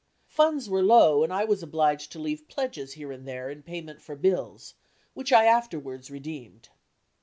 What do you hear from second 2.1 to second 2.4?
to